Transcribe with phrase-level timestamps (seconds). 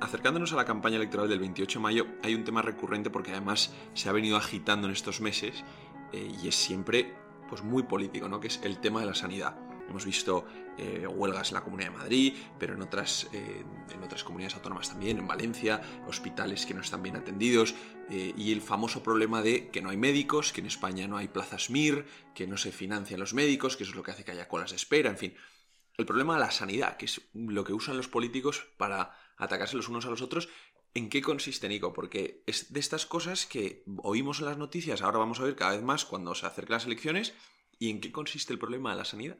[0.00, 3.72] acercándonos a la campaña electoral del 28 de mayo, hay un tema recurrente porque además
[3.94, 5.64] se ha venido agitando en estos meses
[6.12, 7.14] eh, y es siempre
[7.48, 8.40] pues, muy político, ¿no?
[8.40, 9.56] que es el tema de la sanidad.
[9.88, 10.44] Hemos visto
[10.76, 14.90] eh, huelgas en la Comunidad de Madrid, pero en otras, eh, en otras comunidades autónomas
[14.90, 17.74] también, en Valencia, hospitales que no están bien atendidos,
[18.10, 21.68] y el famoso problema de que no hay médicos, que en España no hay plazas
[21.68, 24.48] MIR, que no se financian los médicos, que eso es lo que hace que haya
[24.48, 25.34] colas de espera, en fin.
[25.94, 29.88] El problema de la sanidad, que es lo que usan los políticos para atacarse los
[29.88, 30.48] unos a los otros.
[30.94, 31.92] ¿En qué consiste, Nico?
[31.92, 35.72] Porque es de estas cosas que oímos en las noticias, ahora vamos a ver cada
[35.72, 37.34] vez más cuando se acercan las elecciones.
[37.78, 39.38] ¿Y en qué consiste el problema de la sanidad?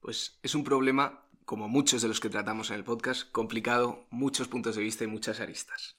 [0.00, 4.48] Pues es un problema, como muchos de los que tratamos en el podcast, complicado, muchos
[4.48, 5.96] puntos de vista y muchas aristas.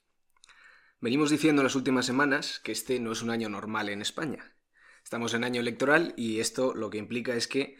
[0.99, 4.53] Venimos diciendo en las últimas semanas que este no es un año normal en España.
[5.01, 7.77] Estamos en año electoral y esto lo que implica es que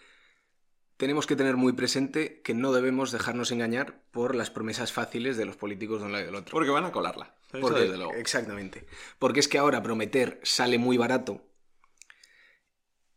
[1.00, 5.46] tenemos que tener muy presente que no debemos dejarnos engañar por las promesas fáciles de
[5.46, 6.52] los políticos de un lado y del otro.
[6.52, 7.34] Porque van a colarla.
[8.18, 8.86] Exactamente.
[9.18, 11.42] Porque es que ahora prometer sale muy barato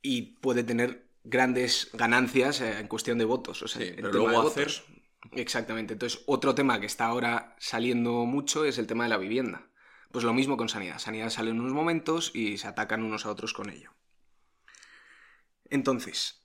[0.00, 3.62] y puede tener grandes ganancias eh, en cuestión de votos.
[3.62, 4.70] O sea, pero luego hacer...
[5.32, 5.94] Exactamente.
[5.94, 9.66] Entonces, otro tema que está ahora saliendo mucho es el tema de la vivienda.
[10.12, 11.00] Pues lo mismo con sanidad.
[11.00, 13.90] Sanidad sale en unos momentos y se atacan unos a otros con ello.
[15.68, 16.41] Entonces,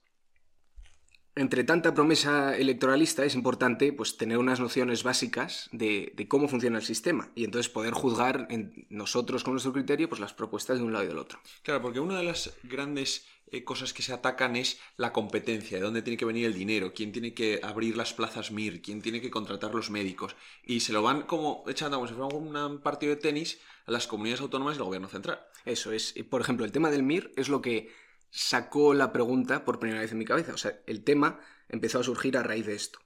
[1.38, 6.84] entre tanta promesa electoralista es importante pues, tener unas nociones básicas de, cómo funciona el
[6.84, 10.92] sistema y entonces poder juzgar en nosotros con nuestro criterio pues, las propuestas de un
[10.92, 11.38] lado y del otro.
[11.62, 15.84] Claro, porque una de las grandes eh, cosas que se atacan es la competencia, de
[15.84, 19.20] dónde tiene que venir el dinero, quién tiene que abrir las plazas MIR, quién tiene
[19.20, 20.36] que contratar los médicos.
[20.64, 24.06] Y se lo van como echando como si fuera un partido de tenis a las
[24.06, 25.40] comunidades autónomas y al gobierno central.
[25.64, 26.14] Eso es.
[26.28, 27.90] Por ejemplo, el tema del MIR es lo que
[28.30, 30.54] sacó la pregunta por primera vez en mi cabeza.
[30.54, 33.00] O sea, el tema empezó a surgir a raíz de esto.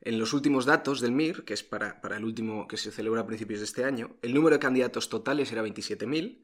[0.00, 3.26] En los últimos datos del MIR, que es para, el último que se celebra a
[3.26, 6.42] principios de este año, el número de candidatos totales era 27.000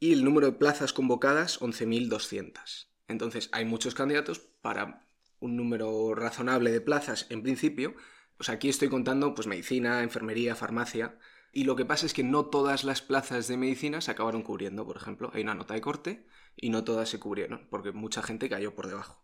[0.00, 2.88] y el número de plazas convocadas 11.200.
[3.08, 5.06] Entonces, hay muchos candidatos para
[5.38, 7.94] un número razonable de plazas en principio.
[8.40, 11.18] Sea, aquí estoy contando pues medicina, enfermería, farmacia,
[11.52, 14.86] y lo que pasa es que no todas las plazas de medicina se acabaron cubriendo,
[14.86, 15.30] por ejemplo.
[15.34, 16.26] Hay una nota de corte
[16.56, 19.22] y no todas se cubrieron, porque mucha gente cayó por debajo.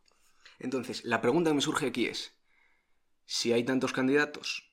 [0.58, 2.36] Entonces, la pregunta que me surge aquí es,
[3.24, 4.72] si hay tantos candidatos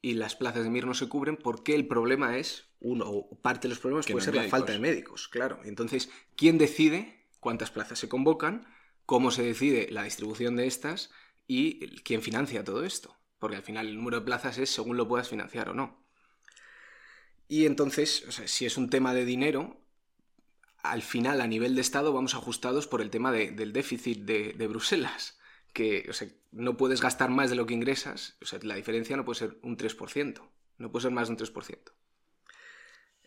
[0.00, 3.40] y las plazas de MIR no se cubren, ¿por qué el problema es, uno, o
[3.40, 5.28] parte de los problemas puede ser la falta de médicos?
[5.28, 5.60] Claro.
[5.64, 8.66] Entonces, ¿quién decide cuántas plazas se convocan?
[9.06, 11.10] ¿Cómo se decide la distribución de estas?
[11.46, 13.16] ¿Y quién financia todo esto?
[13.38, 16.02] Porque al final el número de plazas es según lo puedas financiar o no.
[17.46, 19.81] Y entonces, si es un tema de dinero,
[20.82, 25.38] al final a nivel de Estado vamos ajustados por el tema del déficit de, Bruselas,
[25.72, 26.10] que
[26.50, 29.58] no puedes gastar más de lo que ingresas, o sea, la diferencia no puede ser
[29.62, 30.42] un 3%,
[30.78, 31.78] no puede ser más de un 3%.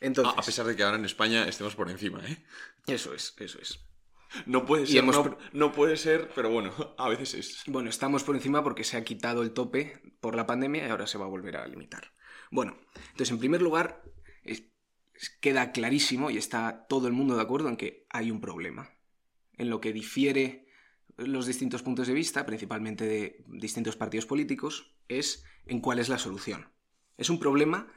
[0.01, 2.43] Entonces, a pesar de que ahora en España estemos por encima, ¿eh?
[2.85, 3.79] Eso es, eso es.
[4.45, 5.03] No puede ser,
[5.53, 7.63] no, puede ser, pero bueno, a veces es.
[7.67, 11.07] Bueno, estamos por encima porque se ha quitado el tope por la pandemia y ahora
[11.07, 12.11] se va a volver a limitar.
[12.51, 14.03] Bueno, entonces en primer lugar,
[15.40, 18.92] queda clarísimo y está todo el mundo de acuerdo en que hay un problema.
[19.58, 20.68] En lo que difiere
[21.18, 26.18] los distintos puntos de vista, principalmente de distintos partidos políticos, es en cuál es la
[26.18, 26.70] solución.
[27.18, 27.88] Es un problema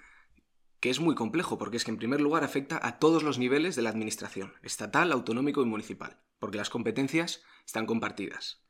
[0.81, 3.75] que es muy complejo, porque es que en primer lugar afecta a todos los niveles
[3.75, 8.63] de la administración, estatal, autonómico y municipal, porque las competencias están compartidas.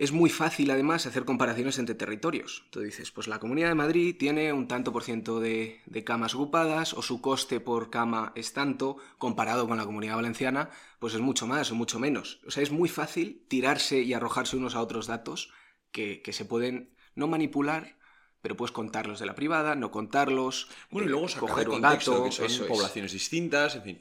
[0.00, 2.64] Es muy fácil, además, hacer comparaciones entre territorios.
[2.70, 6.94] Tú dices, pues la Comunidad de Madrid tiene un tanto por ciento de, camas ocupadas,
[6.94, 11.46] o su coste por cama es tanto, comparado con la Comunidad Valenciana, pues es mucho
[11.46, 12.40] más o mucho menos.
[12.46, 15.52] O sea, es muy fácil tirarse y arrojarse unos a otros datos
[15.92, 17.98] que, se pueden no manipular,
[18.40, 20.70] pero puedes contarlos de la privada, no contarlos.
[20.90, 24.00] Bueno, y luego eh, coger un dato, que son poblaciones distintas, en fin.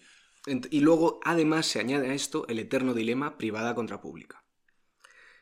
[0.71, 4.45] Y luego, además, se añade a esto el eterno dilema privada contra pública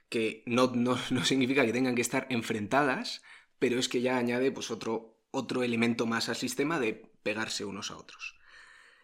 [0.09, 3.21] que no, significa que tengan que estar enfrentadas,
[3.59, 7.92] pero es que ya añade pues, otro, otro elemento más al sistema de pegarse unos
[7.92, 8.36] a otros.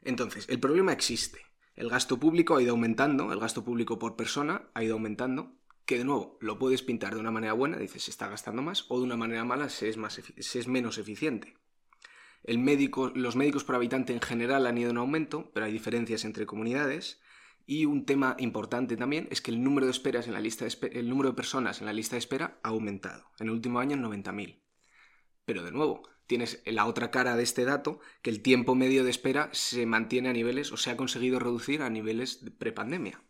[0.04, 1.40] Entonces, el problema existe.
[1.76, 5.56] El gasto público ha ido aumentando, el gasto público por persona ha ido aumentando,
[5.86, 8.86] que de nuevo lo puedes pintar de una manera buena, dices se está gastando más,
[8.90, 11.56] o de una manera mala se es, más se es menos eficiente.
[12.44, 16.26] El médico, los médicos por habitante en general han ido en aumento, pero hay diferencias
[16.26, 17.22] entre comunidades,
[17.66, 21.10] y un tema importante también es que el número de esperas en la lista el
[21.10, 23.32] número de personas en la lista de espera ha aumentado.
[23.40, 24.60] En el último año en 90.000.
[25.46, 29.10] Pero de nuevo, tienes la otra cara de este dato, que el tiempo medio de
[29.10, 33.24] espera se mantiene a niveles o se ha conseguido reducir a niveles de prepandemia.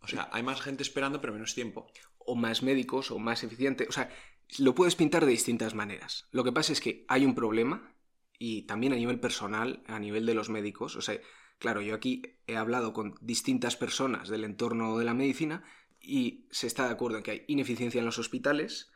[0.00, 1.86] O sea, hay más gente esperando pero menos tiempo.
[2.18, 3.86] O más médicos o más eficiente.
[3.88, 4.10] O sea,
[4.58, 6.26] Lo puedes pintar de distintas maneras.
[6.30, 7.92] Lo que pasa es que hay un problema
[8.38, 10.94] y también a nivel personal, a nivel de los médicos.
[10.94, 11.18] O sea,
[11.58, 15.64] claro, yo aquí he hablado con distintas personas del entorno de la medicina
[16.00, 18.92] y se está de acuerdo en que hay ineficiencia en los hospitales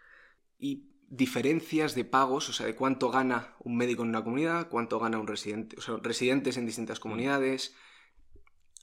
[0.58, 5.00] y diferencias de pagos, o sea, de cuánto gana un médico en una comunidad, cuánto
[5.00, 7.74] gana un residente, o sea, residentes en distintas comunidades.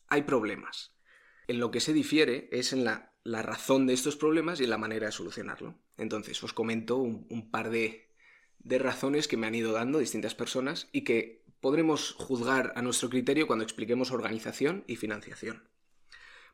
[0.10, 0.94] Hay problemas.
[1.48, 4.78] En lo que se difiere es en la, razón de estos problemas y en la
[4.78, 5.80] manera de solucionarlo.
[5.98, 8.10] Entonces, os comento un, par de,
[8.60, 13.10] de razones que me han ido dando distintas personas y que podremos juzgar a nuestro
[13.10, 15.70] criterio cuando expliquemos organización y financiación.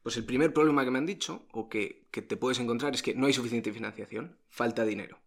[0.02, 3.02] Pues el primer problema que me han dicho, o que, que, te puedes encontrar, es
[3.02, 5.24] que no hay suficiente financiación, falta dinero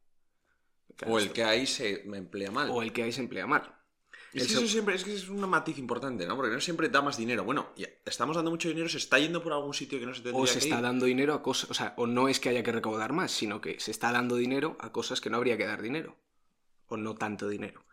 [1.07, 2.71] o el que ahí se emplea mal.
[2.71, 3.73] O el que ahí se emplea mal.
[4.33, 6.37] Es que eso siempre es que es una matiz importante, ¿no?
[6.37, 7.45] Porque no siempre da más dinero.
[7.45, 7.73] Bueno,
[8.05, 10.47] estamos dando mucho dinero, se está yendo por algún sitio que no se tendría O
[10.47, 13.13] se está dando dinero a cosas, o sea, o no es que haya que recaudar
[13.13, 16.17] más, sino que se está dando dinero a cosas que no habría que dar dinero.
[16.89, 17.85] O no tanto dinero.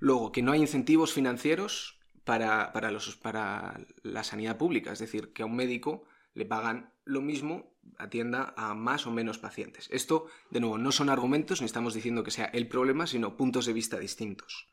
[0.00, 4.92] Luego, que no hay incentivos financieros para, para, los, para la sanidad pública.
[4.92, 6.04] Es decir, que a un médico
[6.34, 9.88] le pagan lo mismo, atienda a más o menos pacientes.
[9.92, 13.66] Esto, de nuevo, no son argumentos, ni estamos diciendo que sea el problema, sino puntos
[13.66, 14.68] de vista distintos.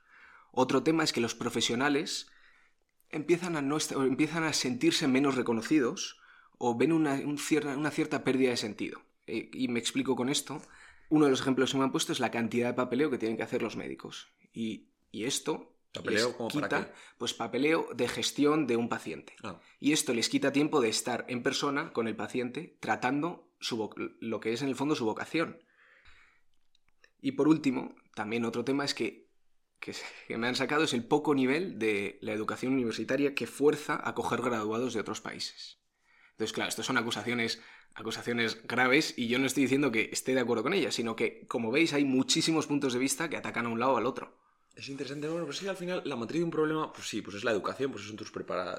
[0.52, 2.32] Otro tema es que los profesionales
[3.10, 6.20] empiezan a, no empiezan a sentirse menos reconocidos
[6.58, 9.02] o ven una, cierta, pérdida de sentido.
[9.28, 10.62] Eh, y me explico con esto.
[11.10, 13.38] Uno de los ejemplos que me han puesto es la cantidad de papeleo que tienen
[13.38, 14.30] que hacer los médicos.
[14.54, 19.34] Y, y esto ¿Papeleo como quita, Pues papeleo de gestión de un paciente.
[19.44, 19.60] Ah.
[19.80, 24.40] Y esto les quita tiempo de estar en persona con el paciente tratando su lo
[24.40, 25.64] que es en el fondo su vocación.
[27.20, 29.28] Y por último, también otro tema es que,
[29.80, 29.96] que,
[30.38, 34.42] me han sacado es el poco nivel de la educación universitaria que fuerza a coger
[34.42, 35.80] graduados de otros países.
[36.32, 37.60] Entonces, claro, estas son acusaciones,
[37.96, 41.48] acusaciones graves y yo no estoy diciendo que esté de acuerdo con ellas, sino que,
[41.48, 44.38] como veis, hay muchísimos puntos de vista que atacan a un lado o al otro.
[44.78, 47.36] Es interesante, bueno, pues sí, al final la matriz de un problema, pues sí, pues
[47.36, 48.32] es la educación, pues es tus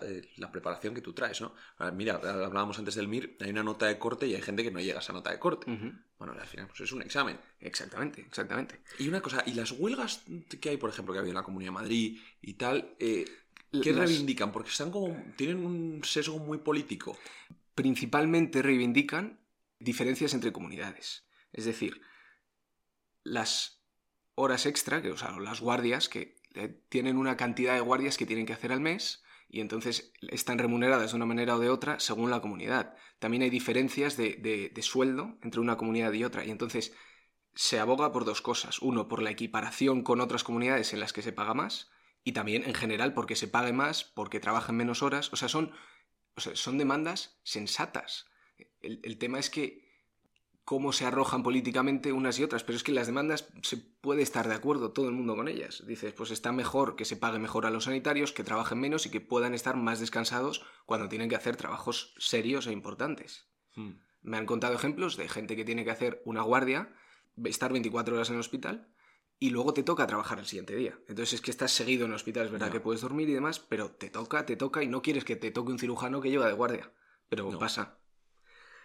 [0.03, 1.53] eh, la preparación que tú traes, ¿no?
[1.93, 4.79] mira, hablábamos antes del MIR, hay una nota de corte y hay gente que no
[4.79, 5.67] llega a esa nota de corte.
[6.17, 7.37] Bueno, al final pues es un examen.
[7.59, 8.81] Exactamente, exactamente.
[9.01, 10.23] Y una cosa, ¿y las huelgas
[10.61, 13.25] que hay, por ejemplo, que ha habido en la Comunidad de Madrid y tal, eh,
[13.83, 14.53] qué reivindican?
[14.53, 17.19] Porque están como, tienen un sesgo muy político.
[17.75, 19.41] Principalmente reivindican
[19.81, 21.25] diferencias entre comunidades.
[21.53, 22.01] Es decir,
[23.25, 23.78] las
[24.39, 26.37] horas extra, que, o sea, las guardias, que
[26.89, 31.11] tienen una cantidad de guardias que tienen que hacer al mes y entonces están remuneradas
[31.11, 32.95] de una manera o de otra según la comunidad.
[33.19, 36.95] También hay diferencias de, sueldo entre una comunidad y otra y entonces
[37.55, 38.81] se aboga por dos cosas.
[38.81, 41.91] Uno, por la equiparación con otras comunidades en las que se paga más
[42.25, 45.33] y también en general porque se pague más, porque trabajen menos horas.
[45.33, 45.73] O sea, son,
[46.37, 48.27] son demandas sensatas.
[48.81, 49.88] el tema es que
[50.69, 54.47] cómo se arrojan políticamente unas y otras, pero es que las demandas se puede estar
[54.47, 55.83] de acuerdo todo el mundo con ellas.
[55.87, 59.11] Dices, pues está mejor que se pague mejor a los sanitarios, que trabajen menos y
[59.11, 63.49] que puedan estar más descansados cuando tienen que hacer trabajos serios e importantes.
[63.77, 63.93] Hmm.
[64.21, 66.95] Me han contado ejemplos de gente que tiene que hacer una guardia,
[67.45, 68.93] estar 24 horas en el hospital
[69.39, 70.99] y luego te toca trabajar el siguiente día.
[71.09, 73.59] Entonces es que estás seguido en el hospital, es verdad que puedes dormir y demás,
[73.59, 76.47] pero te toca, te toca y no quieres que te toque un cirujano que lleva
[76.47, 76.93] de guardia.
[77.31, 78.01] Pero pasa.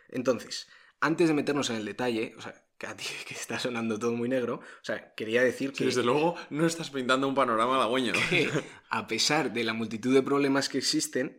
[0.08, 0.70] Entonces,
[1.04, 4.14] antes de meternos en el detalle, o sea, que a ti que está sonando todo
[4.14, 5.86] muy negro, o sea, quería decir que...
[5.86, 8.14] desde luego no estás pintando un panorama halagüeño.
[8.90, 11.38] A pesar de la multitud de problemas que existen,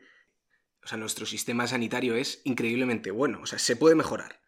[0.85, 4.43] o sea, nuestro sistema sanitario es increíblemente bueno, o sea, se puede mejorar,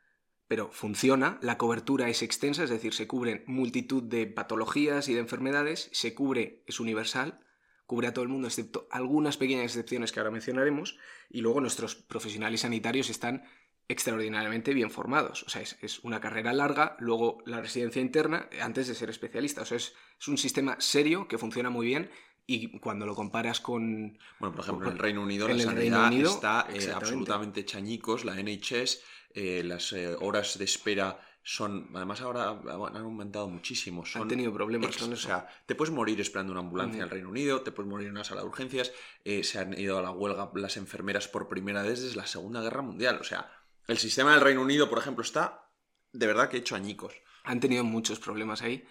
[0.49, 5.21] pero funciona, la cobertura es extensa, es decir, se cubren multitud de patologías y de
[5.21, 7.41] enfermedades, se cubre, es universal,
[7.87, 10.99] cubre a todo el mundo, excepto algunas pequeñas excepciones que ahora mencionaremos,
[11.31, 13.45] y luego nuestros profesionales sanitarios están
[13.89, 15.45] extraordinariamente bien formados.
[15.45, 19.63] O sea, es, una carrera larga, luego la residencia interna, antes de ser especialista.
[19.63, 19.95] O sea, es,
[20.27, 22.11] un sistema serio que funciona muy bien
[22.47, 24.19] y cuando lo comparas con...
[24.39, 29.03] Bueno, por ejemplo, en el Reino Unido la sanidad está eh, absolutamente chañicos, la NHS,
[29.35, 34.05] eh, las eh, horas de espera son, además ahora han aumentado muchísimo.
[34.05, 35.29] Son han tenido problemas con eso.
[35.29, 38.09] O sea, te puedes morir esperando una ambulancia en el Reino Unido, te puedes morir
[38.09, 38.91] en una sala de urgencias,
[39.25, 42.83] se han ido a la huelga las enfermeras por primera vez desde la Segunda Guerra
[42.83, 43.19] Mundial.
[43.21, 43.49] O sea,
[43.87, 45.67] el sistema del Reino Unido, por ejemplo, está
[46.13, 47.15] de verdad que hecho añicos.
[47.45, 48.87] Han tenido muchos problemas ahí.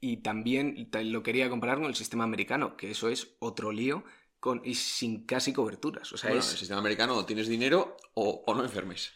[0.00, 4.04] Y también lo quería comparar con el sistema americano, que eso es otro lío
[4.38, 6.12] con, y sin casi coberturas.
[6.12, 9.14] O sea, el sistema americano o tienes dinero o, o no enfermes.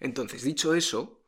[0.00, 1.22] Entonces, dicho eso,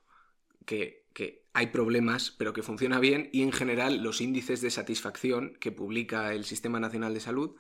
[0.65, 5.55] que, que, hay problemas, pero que funciona bien, y en general los índices de satisfacción
[5.61, 7.55] que publica el Sistema Nacional de Salud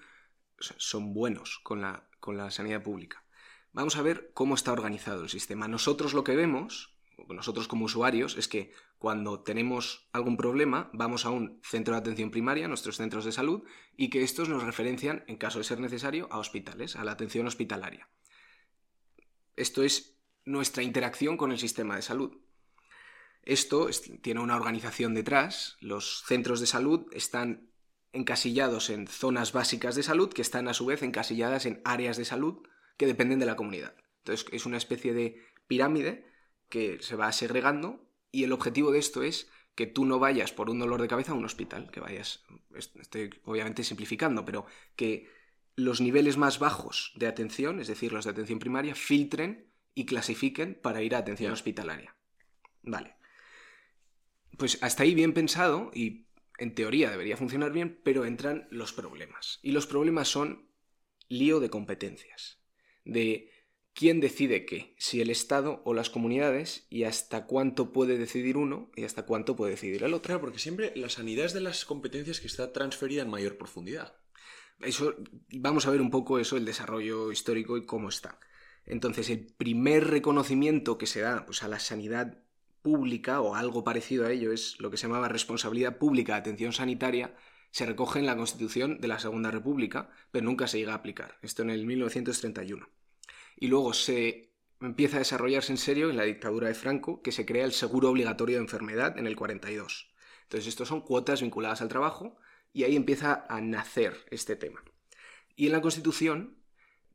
[0.59, 3.24] son buenos con la, con la sanidad pública.
[3.75, 5.67] Vamos a ver cómo está organizado el sistema.
[5.67, 6.95] Nosotros lo que vemos,
[7.29, 12.31] nosotros como usuarios, es que cuando tenemos algún problema, vamos a un centro de atención
[12.31, 13.65] primaria, nuestros centros de salud,
[13.97, 17.49] y que estos nos referencian, en caso de ser necesario, a hospitales, a la atención
[17.49, 18.09] hospitalaria.
[19.57, 22.39] Esto es nuestra interacción con el sistema de salud.
[23.43, 23.89] Esto
[24.23, 25.77] tiene una organización detrás.
[25.81, 27.73] Los centros de salud están
[28.13, 32.25] encasillados en zonas básicas de salud que están a su vez encasilladas en áreas de
[32.25, 32.63] salud
[32.97, 33.95] que dependen de la comunidad.
[34.19, 36.27] Entonces es una especie de pirámide
[36.69, 40.71] que se va segregando y el objetivo de esto es que tú no vayas por
[40.71, 45.29] un dolor de cabeza a un hospital, que vayas, estoy obviamente simplificando, pero que
[45.77, 50.79] los niveles más bajos de atención, es decir, los de atención primaria, filtren y clasifiquen
[50.81, 52.15] para ir a atención hospitalaria.
[52.83, 53.17] Vale.
[54.57, 56.27] Pues hasta ahí bien pensado y
[56.59, 59.59] en teoría debería funcionar bien, pero entran los problemas.
[59.63, 60.69] Y los problemas son
[61.29, 62.61] lío de competencias,
[63.05, 63.51] de
[63.95, 68.91] quién decide qué, si el Estado o las comunidades, y hasta cuánto puede decidir uno
[68.97, 70.29] y hasta cuánto puede decidir el otro.
[70.29, 74.17] Claro, porque siempre la sanidad es de las competencias que está transferida en mayor profundidad.
[74.81, 75.15] Eso,
[75.53, 78.41] vamos a ver un poco eso, el desarrollo histórico y cómo está.
[78.85, 82.43] Entonces, el primer reconocimiento que se da pues, a la sanidad
[82.83, 86.73] pública o algo parecido a ello es lo que se llamaba responsabilidad pública de atención
[86.73, 87.35] sanitaria,
[87.75, 91.39] se recoge en la Constitución de la Segunda República, pero nunca se llega a aplicar.
[91.43, 92.89] Esto en el 1931.
[93.57, 97.45] Y luego se empieza a desarrollarse en serio en la dictadura de Franco, que se
[97.45, 100.15] crea el seguro obligatorio de enfermedad en el 42.
[100.45, 102.37] Entonces, estos son cuotas vinculadas al trabajo
[102.73, 104.85] y ahí empieza a nacer este tema.
[105.57, 106.57] Y en la Constitución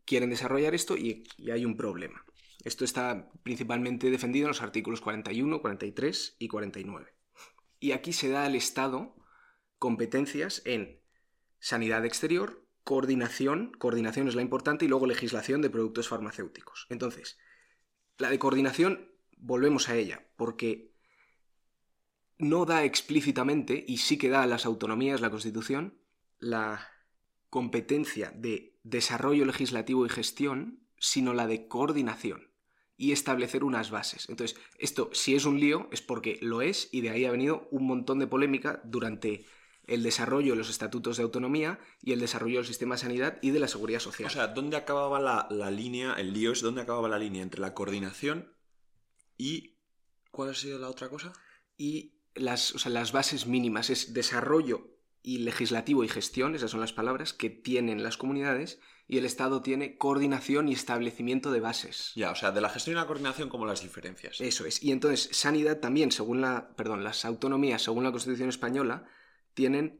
[0.03, 2.25] quieren desarrollar esto y, hay un problema.
[2.65, 7.13] Esto está principalmente defendido en los artículos 41, 43 y 49.
[7.79, 9.15] Y aquí se da al Estado
[9.79, 11.01] competencias en
[11.59, 16.85] sanidad exterior, coordinación, coordinación es la importante, y luego legislación de productos farmacéuticos.
[16.89, 17.37] Entonces,
[18.17, 20.93] la de coordinación, volvemos a ella, porque
[22.37, 25.97] no da explícitamente, y sí que da a las autonomías la Constitución,
[26.37, 26.87] la
[27.49, 32.49] competencia de desarrollo legislativo y gestión, sino la de coordinación
[32.97, 34.27] y establecer unas bases.
[34.29, 37.67] Entonces, esto, si es un lío, es porque lo es y de ahí ha venido
[37.71, 39.45] un montón de polémica durante
[39.89, 43.51] el desarrollo de los estatutos de autonomía y el desarrollo del sistema de sanidad y
[43.51, 44.27] de la seguridad social.
[44.27, 47.73] O sea, ¿dónde acababa la, línea, el lío es dónde acababa la línea entre la
[47.73, 48.53] coordinación
[49.37, 49.77] y...
[50.31, 51.33] ¿Cuál ha sido la otra cosa?
[51.75, 57.33] Y las, las bases mínimas, es desarrollo y legislativo y gestión, esas son las palabras,
[57.33, 62.11] que tienen las comunidades y el Estado tiene coordinación y establecimiento de bases.
[62.15, 64.39] Ya, o sea, de la gestión y la coordinación como las diferencias.
[64.39, 64.83] Eso es.
[64.83, 69.09] Y entonces, sanidad también, según la, perdón, las autonomías, según la Constitución española,
[69.59, 69.99] tienen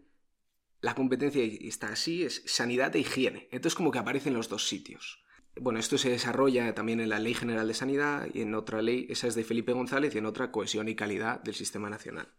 [0.80, 3.50] la competencia, y está así, es sanidad e higiene.
[3.52, 5.22] Entonces como que aparecen los dos sitios.
[5.60, 9.06] Bueno, esto se desarrolla también en la Ley General de Sanidad y en otra ley,
[9.10, 12.34] esa es de Felipe González, y en otra cohesión y calidad del sistema nacional.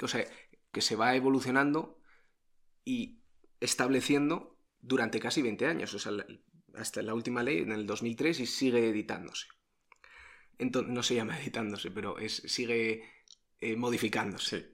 [0.00, 0.24] O sea,
[0.72, 2.00] que se va evolucionando
[2.86, 3.20] y
[3.60, 6.12] estableciendo durante casi 20 años, o sea,
[6.74, 9.48] hasta la última ley en el 2003 y sigue editándose.
[10.56, 13.04] Entonces, no se llama editándose, pero es, sigue
[13.60, 14.73] eh, modificándose.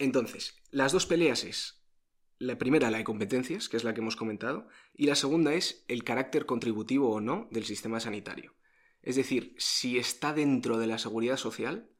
[0.00, 1.84] Entonces, las dos peleas es,
[2.38, 5.84] la primera la de competencias, que es la que hemos comentado, y la segunda es
[5.88, 8.54] el carácter contributivo o no del sistema sanitario.
[9.02, 11.90] Es decir, si está dentro de la seguridad social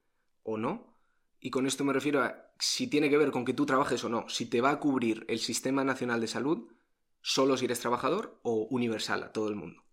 [0.42, 0.96] o no,
[1.40, 4.08] y con esto me refiero a si tiene que ver con que tú trabajes o
[4.08, 6.72] no, si te va a cubrir el Sistema Nacional de Salud,
[7.20, 9.84] solo si eres trabajador o universal a todo el mundo.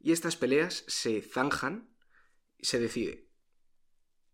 [0.00, 1.94] Y estas peleas se zanjan,
[2.58, 3.28] se decide.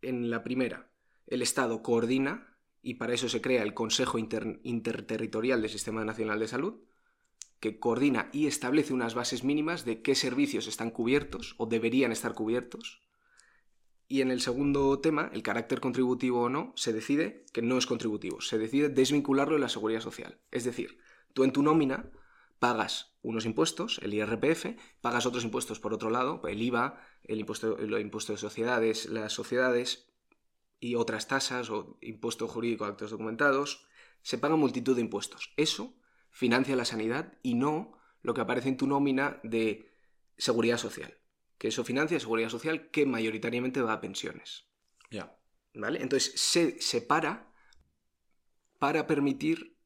[0.01, 0.91] En la primera,
[1.27, 2.56] el Estado coordina
[2.87, 6.75] y para eso se crea el Consejo Interterritorial del Sistema Nacional de Salud,
[7.59, 12.35] que coordina y establece unas bases mínimas de qué servicios están cubiertos o deberían estar
[12.35, 13.03] cubiertos.
[14.07, 17.87] Y en el segundo tema, el carácter contributivo o no, se decide que no es
[17.87, 20.39] contributivo, se decide desvincularlo de la seguridad social.
[20.53, 20.99] Es decir,
[21.33, 22.13] tú en tu nómina
[22.61, 27.79] pagas unos impuestos, el IRPF, pagas otros impuestos por otro lado, el IVA, el impuesto,
[27.79, 30.07] el impuesto de sociedades, las sociedades,
[30.81, 33.87] y otras tasas o impuesto jurídico a actos documentados,
[34.23, 35.53] se paga multitud de impuestos.
[35.57, 35.95] Eso
[36.31, 39.93] financia la sanidad y no lo que aparece en tu nómina de
[40.37, 41.17] seguridad social.
[41.59, 44.67] Que eso financia seguridad social que mayoritariamente va a pensiones.
[45.11, 45.39] Ya.
[45.75, 46.03] ¿Vale?
[46.03, 47.53] Entonces se separa
[48.79, 49.77] para permitir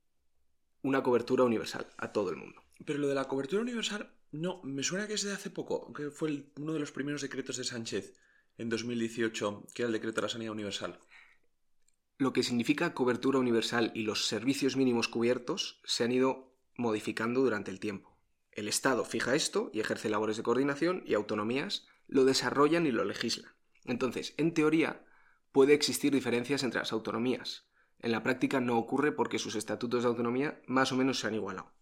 [0.82, 2.62] una cobertura universal a todo el mundo.
[2.84, 6.10] Pero lo de la cobertura universal, no, me suena que es de hace poco, que
[6.10, 8.18] fue uno de los primeros decretos de Sánchez
[8.60, 11.00] en 2018, que era el decreto de la sanidad universal.
[12.18, 17.70] Lo que significa cobertura universal y los servicios mínimos cubiertos se han ido modificando durante
[17.70, 18.18] el tiempo.
[18.52, 23.04] El Estado fija esto y ejerce labores de coordinación y autonomías lo desarrollan y lo
[23.04, 23.50] legislan.
[23.86, 25.06] Entonces, en teoría,
[25.52, 27.64] puede existir diferencias entre las autonomías.
[27.98, 31.34] En la práctica no ocurre porque sus estatutos de autonomía más o menos se han
[31.34, 31.72] igualado.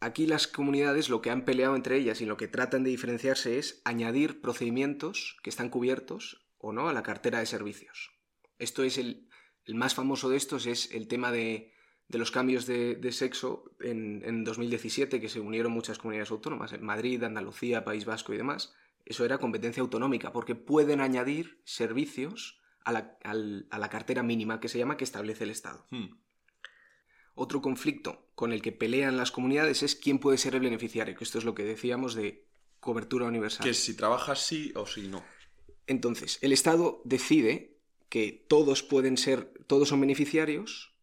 [0.00, 3.58] Aquí las comunidades lo que han peleado entre ellas y lo que tratan de diferenciarse
[3.58, 8.12] es añadir procedimientos que están cubiertos o no a la cartera de servicios.
[8.58, 9.28] Esto es el,
[9.68, 11.72] más famoso de estos es el tema de,
[12.08, 17.22] los cambios de, sexo en, en, 2017, que se unieron muchas comunidades autónomas, en Madrid,
[17.24, 18.74] Andalucía, País Vasco y demás.
[19.04, 24.96] Eso era competencia autonómica, porque pueden añadir servicios a la, cartera mínima que se llama
[24.96, 25.86] que establece el Estado.
[25.90, 26.18] Hmm.
[27.38, 31.22] Otro conflicto con el que pelean las comunidades es quién puede ser el beneficiario, que
[31.22, 32.46] esto es lo que decíamos de
[32.80, 33.66] cobertura universal.
[33.66, 35.22] Que si trabajas sí o si no.
[35.86, 37.76] Entonces, el Estado decide
[38.08, 40.94] que todos pueden ser, todos son beneficiarios,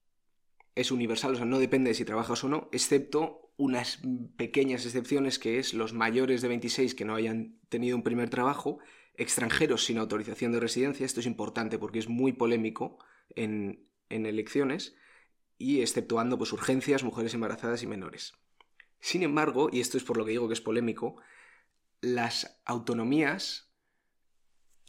[0.74, 4.00] es universal, o sea, no depende de si trabajas o no, excepto unas
[4.36, 8.80] pequeñas excepciones que es los mayores de 26 que no hayan tenido un primer trabajo,
[9.14, 12.98] extranjeros sin autorización de residencia, esto es importante porque es muy polémico
[13.36, 14.96] en, en elecciones,
[15.64, 18.34] y exceptuando pues, urgencias, mujeres embarazadas y menores.
[19.00, 21.16] Sin embargo, y esto es por lo que digo que es polémico,
[22.02, 23.72] las autonomías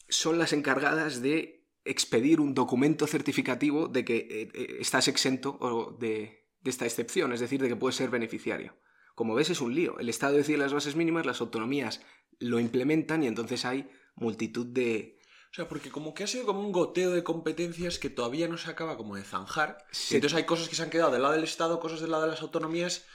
[0.09, 6.45] son las encargadas de expedir un documento certificativo de que eh, eh, estás exento de,
[6.61, 8.75] de esta excepción, es decir, de que puedes ser beneficiario.
[9.14, 9.97] Como ves, es un lío.
[10.00, 12.00] El Estado decide las bases mínimas, las autonomías
[12.40, 15.21] lo implementan y entonces hay multitud de,
[15.55, 18.59] o sea, porque como que ha sido como un goteo de competencias que todavía no
[18.59, 19.87] se acaba como de zanjar.
[20.11, 22.31] Entonces hay cosas que se han quedado del lado del Estado, cosas del lado de
[22.31, 23.07] las autonomías.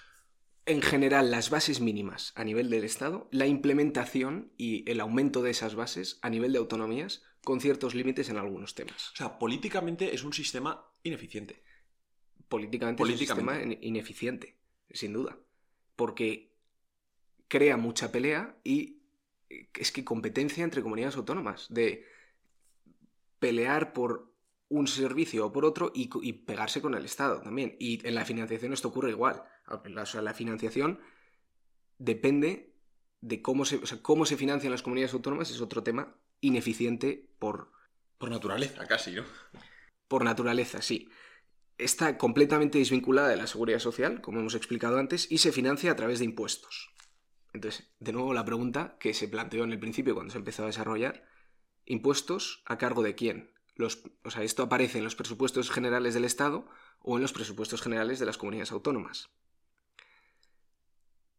[0.66, 5.52] En general, las bases mínimas a nivel del Estado, la implementación y el aumento de
[5.52, 9.12] esas bases a nivel de autonomías, con ciertos límites en algunos temas.
[9.12, 11.62] O sea, políticamente es un sistema ineficiente.
[12.48, 13.52] Políticamente, políticamente.
[13.52, 14.56] es un sistema ineficiente,
[14.92, 15.38] sin duda.
[15.98, 16.54] Porque
[17.50, 19.02] crea mucha pelea y
[19.50, 21.68] es que competencia entre comunidades autónomas.
[21.70, 22.18] De
[23.40, 24.30] pelear por
[24.70, 27.76] un servicio o por otro y, pegarse con el Estado también.
[27.80, 29.44] Y en la financiación esto ocurre igual.
[29.68, 31.00] O sea, la financiación
[31.98, 32.76] depende
[33.22, 37.72] de cómo se, cómo se financian las comunidades autónomas, es otro tema ineficiente por...
[38.18, 39.24] Por naturaleza, casi, ¿no?
[40.08, 41.10] Por naturaleza, sí.
[41.78, 45.96] Está completamente desvinculada de la seguridad social, como hemos explicado antes, y se financia a
[45.96, 46.92] través de impuestos.
[47.54, 50.68] Entonces, de nuevo la pregunta que se planteó en el principio cuando se empezó a
[50.68, 51.29] desarrollar
[51.90, 53.52] ¿Impuestos a cargo de quién?
[53.76, 56.68] Los, o sea, esto aparece en los presupuestos generales del Estado
[57.02, 59.30] o en los presupuestos generales de las comunidades autónomas.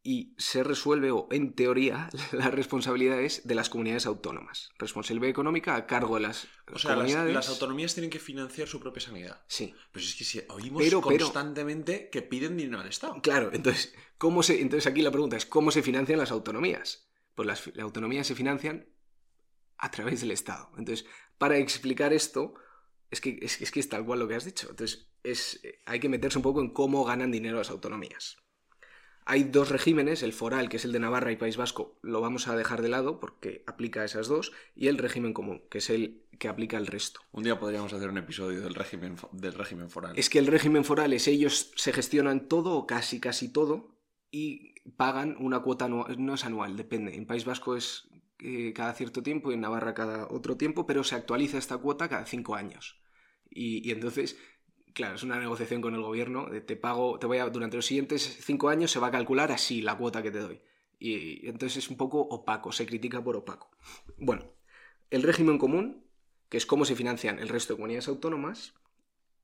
[0.03, 4.71] Y se resuelve, o en teoría, la responsabilidad es de las comunidades autónomas.
[4.77, 9.01] Responsabilidad económica a cargo de las o sea, Las, autonomías tienen que financiar su propia
[9.01, 9.41] sanidad.
[9.47, 9.73] Sí.
[9.93, 13.21] Pues es que si oímos constantemente que piden dinero al Estado.
[13.21, 17.07] Claro, entonces, ¿cómo se, entonces aquí la pregunta es, ¿cómo se financian las autonomías?
[17.35, 18.87] Pues las autonomías se financian
[19.81, 20.69] a través del Estado.
[20.77, 21.05] Entonces,
[21.37, 22.53] para explicar esto,
[23.09, 24.67] es que es, que es tal cual lo que has dicho.
[24.69, 28.37] Entonces, es, hay que meterse un poco en cómo ganan dinero las autonomías.
[29.25, 32.47] Hay dos regímenes, el foral, que es el de Navarra y País Vasco, lo vamos
[32.47, 35.89] a dejar de lado porque aplica a esas dos, y el régimen común, que es
[35.91, 37.21] el que aplica al resto.
[37.31, 40.17] Un día podríamos hacer un episodio del régimen, del régimen foral.
[40.17, 43.95] Es que el régimen foral es ellos se gestionan todo o casi casi todo
[44.31, 47.15] y pagan una cuota anual, no es anual, depende.
[47.15, 48.07] En País Vasco es
[48.43, 52.09] eh, cada cierto tiempo y en Navarra cada otro tiempo, pero se actualiza esta cuota
[52.09, 52.99] cada cinco años.
[53.49, 54.37] Y, entonces,
[54.93, 58.39] claro, es una negociación con el gobierno, te pago, te voy a, durante los siguientes
[58.43, 60.61] cinco años se va a calcular así la cuota que te doy.
[60.97, 63.69] Y, entonces es un poco opaco, se critica por opaco.
[64.17, 64.51] Bueno,
[65.11, 66.05] el régimen común,
[66.49, 68.73] que es cómo se financian el resto de comunidades autónomas,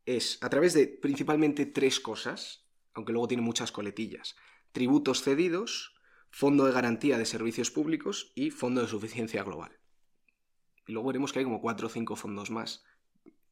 [0.07, 4.35] es a través de principalmente tres cosas, aunque luego tiene muchas coletillas.
[4.71, 5.96] Tributos cedidos,
[6.37, 9.71] Fondo de Garantía de Servicios Públicos y Fondo de Suficiencia Global.
[10.85, 12.85] Y luego veremos que hay como cuatro o cinco fondos más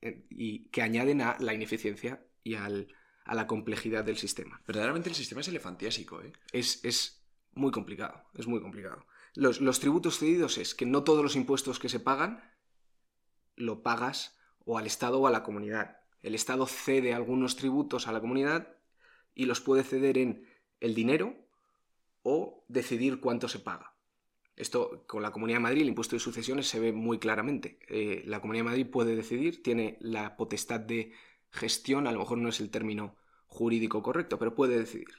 [0.01, 4.61] eh, y que añaden a la ineficiencia y a la complejidad del sistema.
[4.67, 6.31] Verdaderamente el sistema es elefantiásico, ¿eh?
[6.51, 9.07] Es, muy complicado, es muy complicado.
[9.33, 12.43] Los, los, tributos cedidos es que no todos los impuestos que se pagan
[13.55, 16.01] lo pagas o al Estado o a la comunidad.
[16.21, 18.77] El Estado cede algunos tributos a la comunidad
[19.33, 20.47] y los puede ceder en
[20.81, 21.44] el dinero
[22.27, 23.93] o decidir cuánto se paga.
[24.55, 27.77] Esto con la Comunidad de Madrid, el impuesto de sucesiones se ve muy claramente.
[27.87, 31.11] Eh, la Comunidad de Madrid puede decidir, tiene la potestad de
[31.51, 35.13] gestión, a lo mejor no es el término jurídico correcto, pero puede decidir.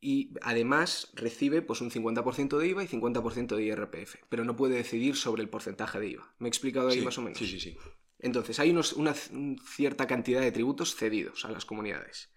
[0.00, 4.74] Y además recibe pues, un 50% de IVA y 50% de IRPF, pero no puede
[4.74, 6.34] decidir sobre el porcentaje de IVA.
[6.40, 7.38] ¿Me he explicado ahí más o menos?
[7.38, 7.76] Sí, sí, sí.
[8.18, 12.31] Entonces, hay una cierta cantidad de tributos cedidos a las comunidades.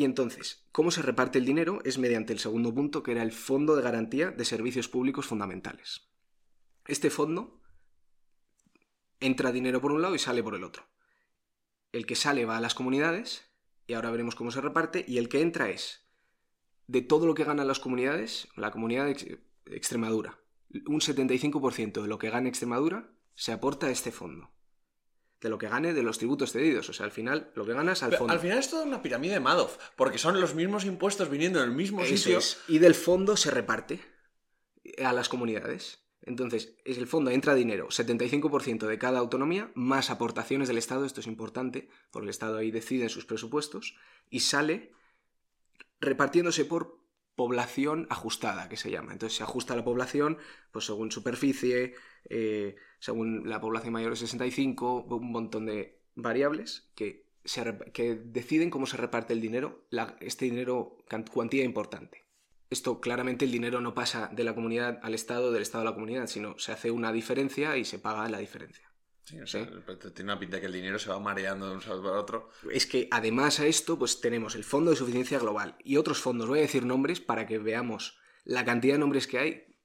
[0.00, 1.80] Y entonces, ¿cómo se reparte el dinero?
[1.84, 6.08] Es mediante el segundo punto, que era el Fondo de Garantía de Servicios Públicos Fundamentales.
[6.86, 7.60] Este fondo
[9.20, 10.86] entra dinero por un lado y sale por el otro.
[11.92, 13.44] El que sale va a las comunidades,
[13.86, 16.08] y ahora veremos cómo se reparte, y el que entra es
[16.86, 20.38] de todo lo que ganan las comunidades, la comunidad de Extremadura,
[20.86, 24.50] un 75% de lo que gane Extremadura se aporta a este fondo.
[25.40, 26.88] De lo que gane de los tributos cedidos.
[26.88, 28.32] O sea, al final, lo que ganas al fondo.
[28.32, 31.70] Al final es toda una pirámide de Madoff, porque son los mismos impuestos viniendo del
[31.70, 32.38] mismo sitio.
[32.68, 34.00] y del fondo se reparte
[35.02, 36.04] a las comunidades.
[36.22, 41.20] Entonces, es el fondo entra dinero, 75% de cada autonomía, más aportaciones del Estado, esto
[41.20, 43.96] es importante, porque el Estado ahí decide sus presupuestos,
[44.28, 44.92] y sale
[45.98, 46.99] repartiéndose por
[47.40, 49.14] población ajustada, que se llama.
[49.14, 50.36] Entonces se ajusta la población
[50.72, 51.94] pues según superficie,
[52.28, 57.24] eh, según la población mayor de 65, un montón de variables que,
[57.94, 59.86] que deciden cómo se reparte el dinero,
[60.20, 60.98] este dinero
[61.32, 62.26] cuantía importante.
[62.68, 65.94] Esto claramente el dinero no pasa de la comunidad al Estado, del Estado a la
[65.94, 68.89] comunidad, sino se hace una diferencia y se paga la diferencia.
[69.24, 69.68] Sí, o sea,
[70.14, 72.50] tiene una pinta que el dinero se va mareando de un lado para otro.
[72.72, 76.48] Es que además a esto, pues tenemos el Fondo de Suficiencia Global y otros fondos.
[76.48, 79.76] Voy a decir nombres para que veamos la cantidad de nombres que hay,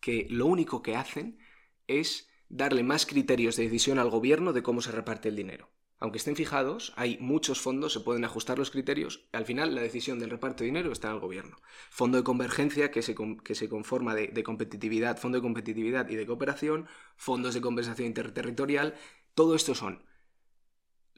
[0.00, 1.38] que lo único que hacen
[1.86, 5.73] es darle más criterios de decisión al gobierno de cómo se reparte el dinero
[6.04, 9.24] aunque estén fijados, hay muchos fondos, se pueden ajustar los criterios.
[9.32, 11.56] Al final, la decisión del reparto de dinero está en el gobierno.
[11.88, 16.26] Fondo de convergencia, que se, que se conforma de, competitividad, fondo de competitividad y de
[16.26, 18.94] cooperación, fondos de compensación interterritorial.
[19.34, 20.04] Todo esto son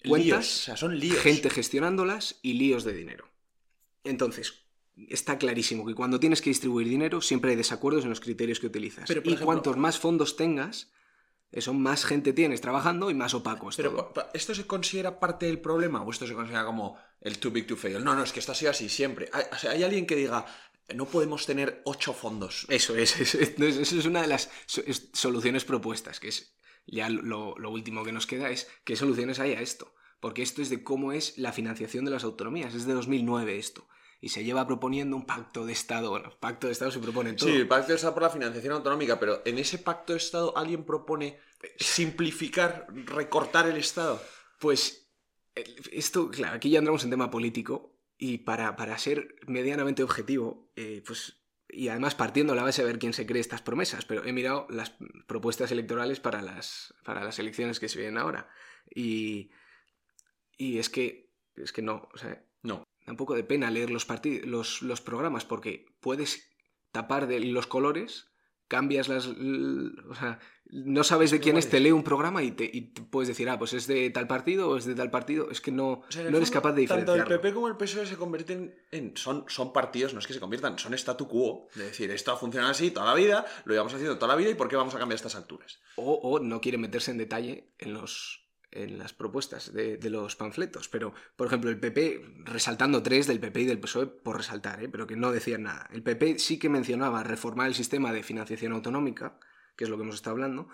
[0.06, 3.28] cuentas, son gente gestionándolas y líos de dinero.
[4.04, 4.68] Entonces,
[5.08, 8.68] está clarísimo que cuando tienes que distribuir dinero siempre hay desacuerdos en los criterios que
[8.68, 9.10] utilizas.
[9.10, 10.92] y cuantos más fondos tengas,
[11.58, 16.02] eso más gente tienes trabajando y más opaco Pero ¿esto se considera parte del problema
[16.02, 18.04] o esto se considera como el too big to fail?
[18.04, 19.30] No, no, es que esto ha sido así siempre.
[19.32, 20.44] Hay, hay alguien que diga,
[20.94, 22.66] no podemos tener ocho fondos.
[22.68, 24.50] Eso es, eso es, una de las
[25.12, 26.54] soluciones propuestas, que es
[26.86, 29.94] ya lo, último que nos queda es qué soluciones hay a esto.
[30.20, 32.74] Porque esto es de cómo es la financiación de las autonomías.
[32.74, 33.88] Es de 2009 esto
[34.20, 36.10] y se lleva proponiendo un pacto de Estado.
[36.10, 37.48] Bueno, pacto de Estado se propone todo.
[37.48, 40.56] Sí, el pacto de Estado por la financiación autonómica, pero en ese pacto de Estado
[40.56, 41.38] alguien propone
[41.78, 44.22] simplificar, recortar el Estado.
[44.58, 45.08] Pues
[45.92, 51.42] esto, claro, aquí ya entramos en tema político y para, ser medianamente objetivo, eh, pues
[51.68, 54.66] y además partiendo la base de ver quién se cree estas promesas, pero he mirado
[54.70, 54.94] las
[55.26, 58.48] propuestas electorales para las, para las elecciones que se vienen ahora.
[58.88, 59.50] Y,
[60.56, 63.90] y es que, es que no, o sea, no da un poco de pena leer
[63.90, 64.06] los,
[64.44, 66.50] los, los programas porque puedes
[66.90, 68.32] tapar de los colores,
[68.68, 69.26] cambias las...
[69.28, 73.48] O sea, no sabes de quién es, te lee un programa y te, puedes decir,
[73.48, 75.48] ah, pues es de tal partido o es de tal partido.
[75.50, 77.18] Es que no, no eres capaz de diferenciar.
[77.18, 79.16] Tanto el PP como el PSOE se convierten en...
[79.16, 81.68] Son, son partidos, no es que se conviertan, son statu quo.
[81.76, 84.50] Es decir, esto ha funcionado así toda la vida, lo llevamos haciendo toda la vida
[84.50, 85.78] y ¿por qué vamos a cambiar estas alturas?
[85.94, 88.45] O, o no quieren meterse en detalle en los
[88.82, 90.88] en las propuestas de, los panfletos.
[90.88, 94.88] Pero, por ejemplo, el PP, resaltando tres del PP y del PSOE, por resaltar, ¿eh?
[94.88, 95.88] pero que no decían nada.
[95.92, 99.38] El PP sí que mencionaba reformar el sistema de financiación autonómica,
[99.76, 100.68] que es lo que hemos estado hablando.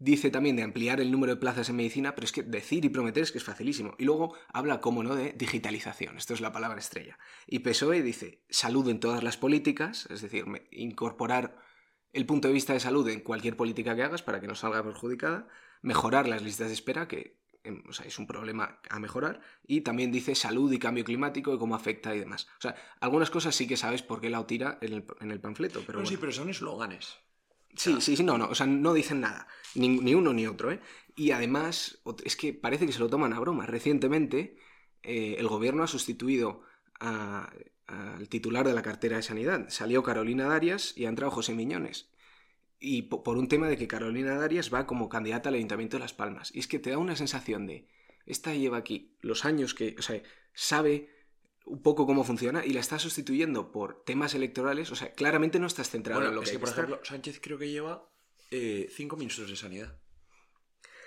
[0.00, 2.88] Dice también de ampliar el número de plazas en medicina, pero es que decir y
[2.88, 3.94] prometer es que es facilísimo.
[3.98, 6.16] Y luego habla, como no, de digitalización.
[6.16, 7.18] Esto es la palabra estrella.
[7.46, 11.58] Y PSOE dice salud en todas las políticas, es decir, incorporar
[12.12, 14.82] el punto de vista de salud en cualquier política que hagas para que no salga
[14.82, 15.48] perjudicada
[15.82, 20.34] mejorar las listas de espera, que em, es un problema a mejorar, y también dice
[20.34, 22.48] salud y cambio climático y cómo afecta y demás.
[22.58, 25.40] O sea, algunas cosas sí que sabes por qué la tira en el, en el
[25.40, 26.04] panfleto, pero...
[26.06, 27.18] Sí, pero son eslóganes.
[27.74, 30.80] Sí, sí, sí, no, no, o sea, no dicen nada, ni, uno ni otro, ¿eh?
[31.14, 33.66] Y además, es que parece que se lo toman a broma.
[33.66, 34.56] Recientemente,
[35.02, 36.62] eh, el gobierno ha sustituido
[37.00, 39.66] al titular de la cartera de sanidad.
[39.68, 42.10] Salió Carolina Darias y ha entrado José Miñones
[42.80, 46.14] y por un tema de que Carolina Darias va como candidata al Ayuntamiento de Las
[46.14, 46.54] Palmas.
[46.54, 47.88] Y es que te da una sensación de,
[48.26, 50.22] esta lleva aquí los años que, o sea,
[50.54, 51.10] sabe
[51.64, 55.66] un poco cómo funciona y la está sustituyendo por temas electorales, o sea, claramente no
[55.66, 58.08] estás centrado en lo es que, por ejemplo, Sánchez creo que lleva
[58.50, 59.98] eh, cinco ministros de sanidad.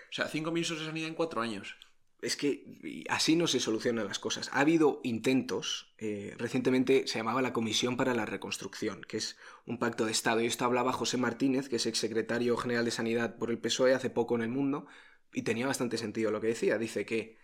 [0.09, 1.75] O sea, cinco ministros de sanidad en cuatro años
[2.21, 4.49] es que así no se solucionan las cosas.
[4.53, 9.79] Ha habido intentos, eh, recientemente se llamaba la Comisión para la Reconstrucción, que es un
[9.79, 13.49] pacto de Estado, y esto hablaba José Martínez, que es exsecretario general de Sanidad por
[13.49, 14.85] el PSOE hace poco en el mundo,
[15.33, 16.77] y tenía bastante sentido lo que decía.
[16.77, 17.39] Dice que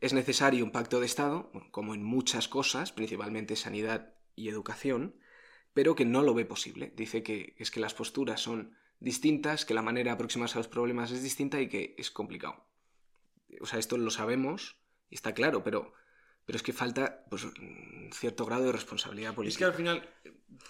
[0.00, 5.16] es necesario un pacto de Estado, como en muchas cosas, principalmente sanidad y educación,
[5.72, 6.92] pero que no lo ve posible.
[6.94, 10.68] Dice que es que las posturas son distintas, que la manera de aproximarse a los
[10.68, 12.67] problemas es distinta y que es complicado
[13.60, 14.76] o sea, esto lo sabemos
[15.10, 15.92] y está claro, pero,
[16.44, 19.54] pero es que falta pues, un cierto grado de responsabilidad política.
[19.54, 20.08] Es que al final,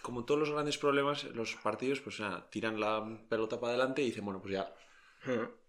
[0.02, 4.24] como todos los grandes problemas, los partidos pues tiran la pelota para adelante y dicen,
[4.24, 4.74] bueno, pues ya.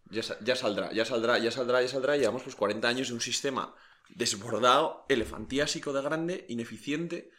[0.10, 2.18] Ya, ya, saldrá, ya saldrá, ya saldrá, ya saldrá.
[2.18, 3.76] Llevamos pues 40 años de un sistema
[4.10, 7.32] desbordado, elefantiásico de grande, ineficiente.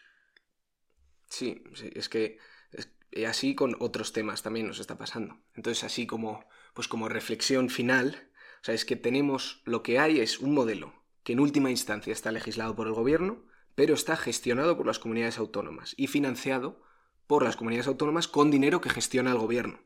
[1.28, 2.38] Sí, sí es que
[2.72, 2.90] es,
[3.26, 5.40] así con otros temas también nos está pasando.
[5.54, 8.29] Entonces, así como, pues como reflexión final,
[8.60, 10.92] o sea, es que tenemos, lo que hay es un modelo
[11.22, 13.44] que en última instancia está legislado por el gobierno,
[13.74, 16.82] pero está gestionado por las comunidades autónomas y financiado
[17.26, 19.80] por las comunidades autónomas con dinero que gestiona el gobierno,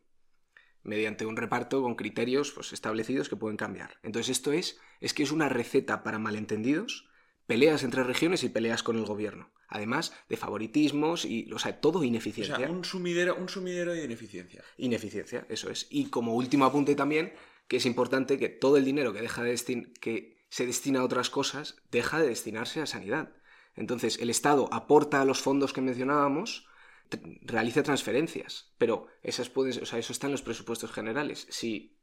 [0.82, 3.98] mediante un reparto con criterios pues, establecidos que pueden cambiar.
[4.02, 7.08] Entonces esto es, es que es una receta para malentendidos,
[7.46, 9.50] peleas entre regiones y peleas con el gobierno.
[9.68, 12.54] Además de favoritismos y, o sea, todo ineficiencia.
[12.54, 14.62] O sea, un sumidero, un sumidero de ineficiencia.
[14.76, 15.87] Ineficiencia, eso es.
[15.90, 17.32] Y como último apunte también,
[17.68, 21.31] que es importante que todo el dinero que, deja de que se destina a otras
[21.31, 23.33] cosas, deja de destinarse a sanidad.
[23.74, 26.68] Entonces, el Estado aporta a los fondos que mencionábamos,
[27.42, 31.46] realiza transferencias, pero esas pueden, o sea, eso está en los presupuestos generales.
[31.50, 31.96] Si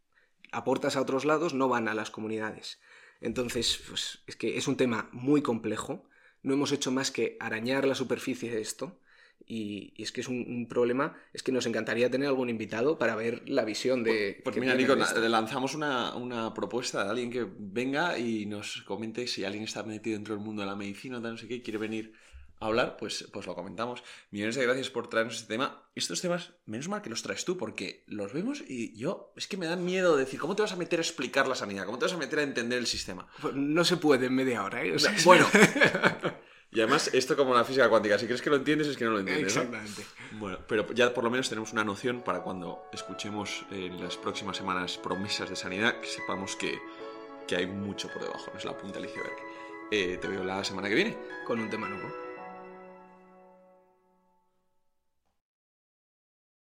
[0.51, 2.79] aportas a otros lados, no van a las comunidades.
[3.19, 6.07] Entonces, pues, es que es un tema muy complejo.
[6.43, 9.00] No hemos hecho más que arañar la superficie de esto
[9.47, 13.47] y, es que es un, problema, es que nos encantaría tener algún invitado para ver
[13.47, 14.39] la visión de...
[14.43, 19.27] Pues, pues mira, Nico, lanzamos una, una, propuesta de alguien que venga y nos comente
[19.27, 21.55] si alguien está metido dentro del mundo de la medicina o tal, no sé qué,
[21.55, 22.13] y quiere venir
[22.61, 24.03] a hablar, pues, pues lo comentamos.
[24.29, 25.83] Millones de gracias por traernos este tema.
[25.95, 29.57] Estos temas, menos mal que los traes tú, porque los vemos y yo, es que
[29.57, 31.85] me dan miedo decir, ¿cómo te vas a meter a explicar la sanidad?
[31.85, 33.27] ¿Cómo te vas a meter a entender el sistema?
[33.41, 34.95] Pues no se puede en media hora, ¿eh?
[35.25, 35.47] bueno.
[36.73, 39.11] Y además, esto como la física cuántica, si crees que lo entiendes es que no
[39.11, 39.57] lo entiendes.
[39.57, 40.05] Exactamente.
[40.39, 44.55] Bueno, pero ya por lo menos tenemos una noción para cuando escuchemos en las próximas
[44.55, 46.79] semanas promesas de sanidad, que sepamos que,
[47.45, 49.35] que hay mucho por debajo, no es la punta del iceberg.
[49.91, 51.17] Eh, te veo la semana que viene.
[51.45, 52.30] Con un tema nuevo.